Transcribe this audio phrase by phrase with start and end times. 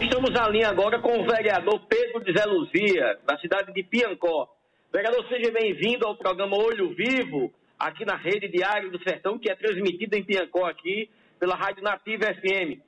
[0.00, 4.48] Estamos na linha agora com o vereador Pedro de Zé Luzia, da cidade de Piancó.
[4.92, 9.56] Vereador, seja bem-vindo ao programa Olho Vivo, aqui na Rede Diário do Sertão, que é
[9.56, 12.78] transmitido em Piancó aqui pela Rádio Nativa FM.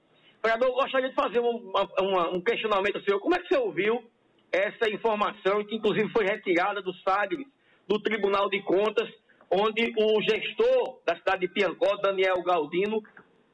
[0.40, 3.18] Vereador, eu gostaria de fazer um, uma, um questionamento ao senhor.
[3.18, 4.04] Como é que você ouviu
[4.52, 7.45] essa informação, que inclusive foi retirada do SAGRE,
[7.88, 9.08] do Tribunal de Contas,
[9.50, 13.02] onde o gestor da cidade de Piancó, Daniel Galdino,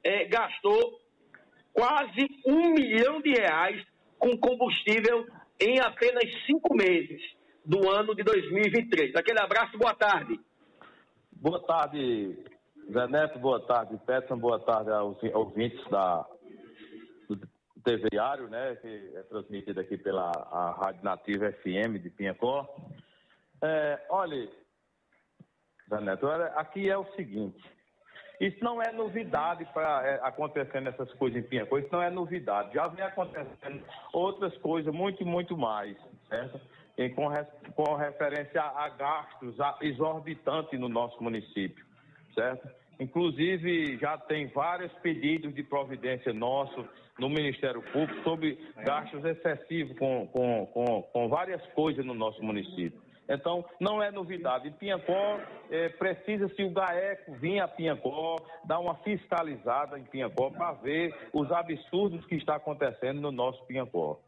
[0.04, 1.05] eh, gastou
[1.76, 3.86] quase um milhão de reais
[4.18, 5.26] com combustível
[5.60, 7.20] em apenas cinco meses
[7.64, 9.14] do ano de 2023.
[9.14, 10.40] Aquele abraço, boa tarde.
[11.32, 12.34] Boa tarde,
[12.90, 16.26] Zé Neto, boa tarde, Peterson, boa tarde aos ouvintes da,
[17.28, 17.38] do
[17.84, 22.66] TV Diário, né, que é transmitido aqui pela a Rádio Nativa FM de Pinhacó.
[23.62, 24.48] É, olha,
[25.90, 27.62] Zé Neto, aqui é o seguinte,
[28.40, 32.74] isso não é novidade para é, acontecendo essas coisas em Pinhacó, isso não é novidade,
[32.74, 35.96] já vem acontecendo outras coisas, muito, muito mais,
[36.28, 36.60] certo?
[36.98, 37.28] E com,
[37.74, 41.84] com referência a, a gastos a, exorbitantes no nosso município,
[42.34, 42.68] certo?
[42.98, 46.86] Inclusive, já tem vários pedidos de providência nosso
[47.18, 52.95] no Ministério Público sobre gastos excessivos com, com, com, com várias coisas no nosso município.
[53.28, 54.70] Então, não é novidade.
[54.72, 61.12] Pinhacó, é, precisa-se o GAECO vir a Pinhacó, dar uma fiscalizada em Pinhacó para ver
[61.32, 64.20] os absurdos que está acontecendo no nosso Pinhacó.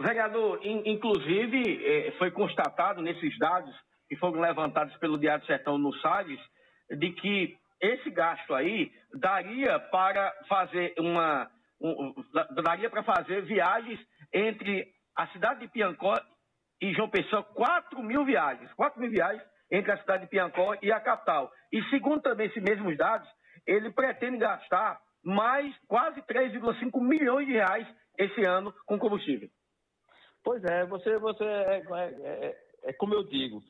[0.00, 3.74] Vereador, in, inclusive, é, foi constatado nesses dados
[4.08, 6.40] que foram levantados pelo Diário Sertão no SAGES,
[6.90, 11.50] de que esse gasto aí daria para fazer uma.
[11.80, 12.14] Um,
[12.62, 13.98] daria para fazer viagens
[14.32, 14.86] entre
[15.16, 16.14] a cidade de Piancó
[16.82, 18.72] e João Pessoa, 4 mil viagens.
[18.74, 21.50] 4 mil viagens entre a cidade de Piancó e a capital.
[21.72, 23.28] E segundo também esses mesmos dados,
[23.64, 27.86] ele pretende gastar mais quase 3,5 milhões de reais
[28.18, 29.48] esse ano com combustível.
[30.42, 33.62] Pois é, você, você é, é, é, como eu digo,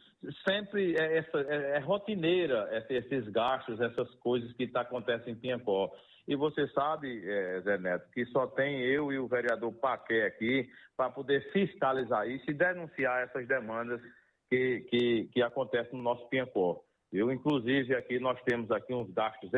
[0.47, 5.91] sempre é, essa, é, é rotineira esses gastos, essas coisas que tá, acontecem em Pinhacó.
[6.27, 10.70] E você sabe, é, Zé Neto, que só tem eu e o vereador Paqué aqui
[10.97, 14.01] para poder fiscalizar isso e denunciar essas demandas
[14.48, 16.81] que, que, que acontecem no nosso Pinhacó.
[17.13, 19.51] Eu, inclusive, aqui nós temos aqui uns gastos,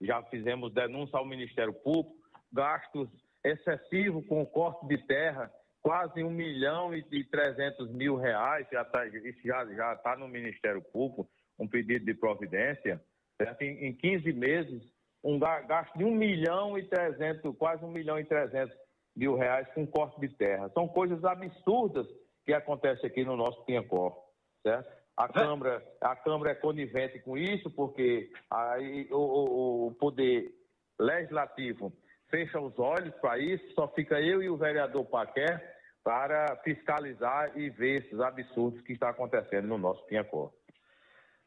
[0.00, 2.16] já fizemos denúncia ao Ministério Público,
[2.52, 3.08] gastos
[3.44, 5.50] excessivos com corte de terra,
[5.86, 11.30] quase um milhão e trezentos mil reais, já tá, isso já está no Ministério Público,
[11.56, 13.00] um pedido de providência,
[13.40, 13.62] certo?
[13.62, 14.82] Em, em 15 meses,
[15.22, 18.76] um gasto de um milhão e trezentos, quase um milhão e trezentos
[19.14, 20.68] mil reais com corte de terra.
[20.70, 22.08] São coisas absurdas
[22.44, 24.12] que acontecem aqui no nosso Pinhacó,
[24.64, 24.92] certo?
[25.16, 30.52] A Câmara, a Câmara é conivente com isso, porque aí o, o, o poder
[30.98, 31.92] legislativo
[32.28, 35.75] fecha os olhos para isso, só fica eu e o vereador Paquer
[36.06, 40.52] para fiscalizar e ver esses absurdos que estão acontecendo no nosso Pinhacó.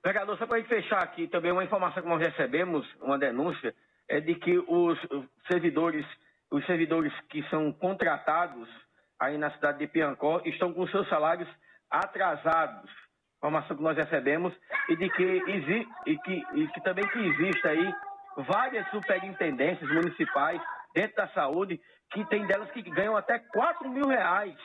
[0.04, 3.74] Vereador, só para a gente fechar aqui também uma informação que nós recebemos, uma denúncia,
[4.10, 5.00] é de que os
[5.50, 6.06] servidores,
[6.52, 8.68] os servidores que são contratados
[9.18, 11.48] aí na cidade de Piancó estão com seus salários
[11.90, 12.92] atrasados.
[13.38, 14.54] Informação que nós recebemos
[14.90, 15.24] e de que,
[16.06, 17.94] e que, e que também que existe aí
[18.36, 20.62] várias superintendências municipais
[20.94, 21.80] dentro da saúde
[22.12, 24.56] que tem delas que ganham até 4 mil reais,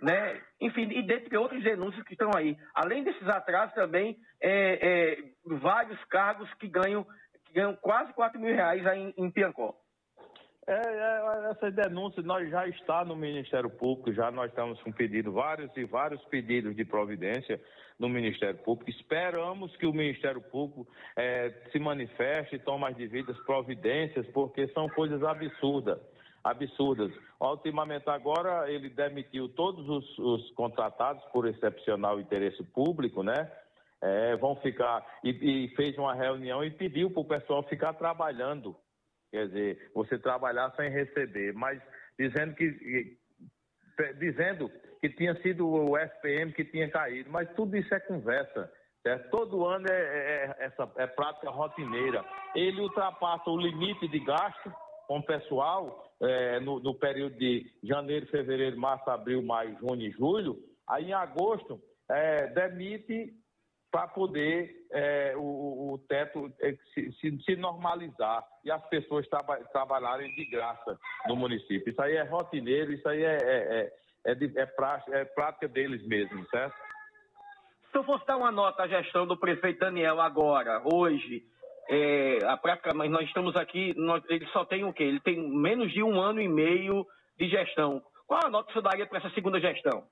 [0.00, 0.40] né?
[0.60, 2.56] Enfim, e dentre outros denúncias que estão aí.
[2.74, 5.18] Além desses atrasos, também é, é,
[5.56, 7.04] vários cargos que ganham,
[7.46, 9.74] que ganham quase 4 mil reais aí em, em Piancó.
[10.68, 15.32] É, é, essas denúncias nós já está no Ministério Público, já nós estamos com pedido,
[15.32, 17.58] vários e vários pedidos de providência
[17.98, 18.90] no Ministério Público.
[18.90, 20.86] Esperamos que o Ministério Público
[21.16, 25.98] é, se manifeste e tome as devidas providências, porque são coisas absurdas
[26.44, 27.12] absurdas.
[27.40, 33.50] Ultimamente agora ele demitiu todos os, os contratados por excepcional interesse público, né?
[34.00, 38.76] É, vão ficar e, e, fez uma reunião e pediu para o pessoal ficar trabalhando,
[39.30, 41.80] quer dizer, você trabalhar sem receber, mas
[42.18, 43.18] dizendo que
[44.18, 44.70] dizendo
[45.00, 48.72] que tinha sido o SPM que tinha caído, mas tudo isso é conversa.
[49.02, 49.30] Certo?
[49.30, 52.24] Todo ano é, é, é essa é prática rotineira.
[52.54, 54.72] Ele ultrapassa o limite de gasto
[55.06, 60.10] com o pessoal é, no, no, período de janeiro, fevereiro, março, abril, maio, junho e
[60.10, 61.80] julho, aí em agosto
[62.10, 63.32] é, demite
[63.90, 69.56] para poder é, o, o, teto é, se, se, se, normalizar e as pessoas traba,
[69.72, 71.90] trabalharem de graça no município.
[71.90, 73.92] Isso aí é rotineiro, isso aí é, é,
[74.26, 76.76] é, é, prática, é prática deles mesmos, certo?
[77.90, 81.42] Se eu fosse dar uma nota à gestão do prefeito Daniel agora, hoje,
[81.88, 85.04] é, a prática, mas nós estamos aqui, nós, ele só tem o quê?
[85.04, 87.06] Ele tem menos de um ano e meio
[87.38, 88.02] de gestão.
[88.26, 90.06] Qual a nota que você daria para essa segunda gestão?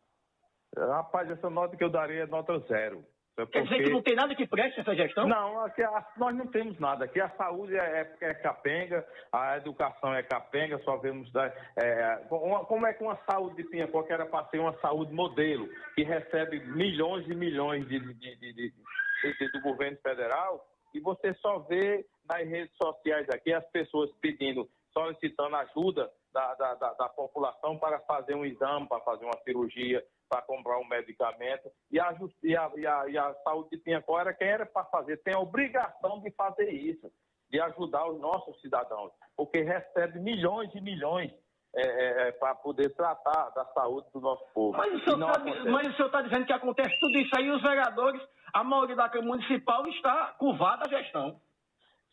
[0.74, 3.04] Rapaz, essa nota que eu daria é nota zero.
[3.38, 5.28] É Quer dizer que não tem nada que preste essa gestão?
[5.28, 7.04] Não, aqui, a, nós não temos nada.
[7.04, 11.30] Aqui a saúde é, é, é, capenga, a educação é capenga, só vemos.
[11.32, 14.72] Da, é, uma, como é que uma saúde de Pinhacó, que era para ser uma
[14.80, 21.00] saúde modelo, que recebe milhões e milhões de, de, de, de, do governo federal, e
[21.00, 26.92] você só vê nas redes sociais aqui as pessoas pedindo, solicitando ajuda da, da, da,
[26.94, 31.70] da população para fazer um exame, para fazer uma cirurgia, para comprar um medicamento.
[31.90, 34.84] E a, e a, e a, e a saúde de Pinhacó era quem era para
[34.86, 37.12] fazer, tem a obrigação de fazer isso,
[37.50, 41.30] de ajudar os nossos cidadãos, porque recebe milhões e milhões
[41.74, 44.78] é, é, é para poder tratar da saúde do nosso povo.
[44.78, 48.22] Mas o senhor está tá dizendo que acontece tudo isso aí, os vereadores,
[48.52, 51.38] a maioria da Câmara Municipal está curvada a gestão.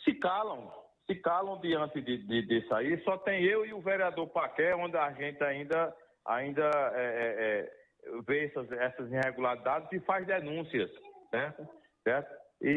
[0.04, 0.70] Se calam,
[1.06, 3.02] se calam diante de, de, disso aí.
[3.04, 5.94] Só tem eu e o vereador Paqué, onde a gente ainda,
[6.26, 10.90] ainda é, é, é vê essas, essas irregularidades e faz denúncias,
[11.30, 11.68] certo?
[12.04, 12.44] certo?
[12.62, 12.68] E,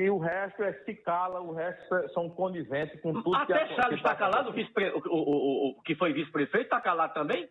[0.00, 3.72] e, o resto é se cala, o resto é, são coniventes com tudo Até que
[3.72, 7.48] Até Salles está calado, o, o, o, o, que foi vice-prefeito está calado também?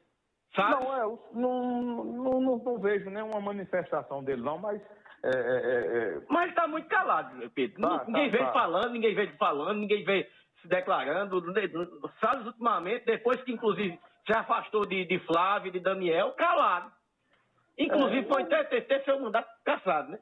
[0.55, 0.83] Sabe?
[0.83, 4.81] Não, é, não, não, não, não, vejo nenhuma manifestação dele, não, mas.
[5.23, 7.81] É, é, é, é mas está muito calado, Pedro.
[7.81, 8.53] Tá, ninguém tá, veio tá.
[8.53, 10.25] falando, ninguém veio falando, ninguém veio
[10.61, 11.41] se declarando.
[12.19, 16.91] Salles, ultimamente, depois que inclusive se afastou de, de Flávio de Daniel, calado.
[17.77, 20.19] Inclusive, foi até ter, seu mandato caçado, né?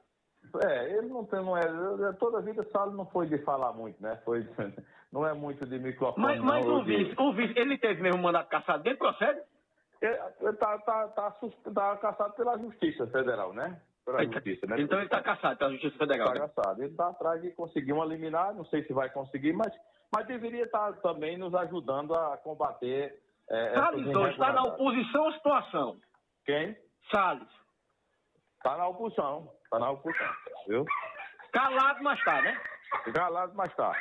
[0.63, 4.01] É, ele não tem, não é, toda a vida Saulo não foi de falar muito,
[4.01, 4.19] né?
[4.23, 4.47] Foi,
[5.11, 6.25] não é muito de microfone.
[6.25, 9.39] Mas, mas não, o, vice, o vice, ele teve mesmo mandato caçado dele, procede?
[10.01, 11.31] Ele tá, tá, tá,
[11.73, 13.81] tá caçado pela Justiça Federal, né?
[14.05, 14.81] Pela então, Justiça, né?
[14.81, 16.27] Então ele está caçado pela Justiça Federal.
[16.27, 16.51] Está né?
[16.55, 16.81] caçado.
[16.81, 19.73] Ele está atrás de conseguir uma liminar, não sei se vai conseguir, mas,
[20.13, 23.21] mas deveria estar tá também nos ajudando a combater.
[23.49, 25.97] É, Salles está na oposição à situação.
[26.45, 26.77] Quem?
[27.11, 27.49] Salles.
[28.57, 29.51] Está na oposição.
[29.63, 30.27] Está na oposição,
[30.67, 30.85] viu?
[31.51, 32.61] Calado, mas está, né?
[33.13, 33.91] Calado, mas está.